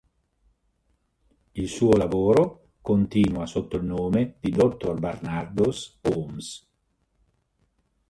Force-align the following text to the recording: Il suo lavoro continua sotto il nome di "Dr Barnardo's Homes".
Il 1.53 1.69
suo 1.69 1.91
lavoro 1.91 2.69
continua 2.81 3.45
sotto 3.45 3.75
il 3.77 3.83
nome 3.83 4.37
di 4.39 4.49
"Dr 4.49 4.99
Barnardo's 4.99 5.99
Homes". 6.01 6.67